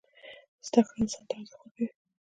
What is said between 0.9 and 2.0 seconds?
انسان ته ارزښت ورکوي.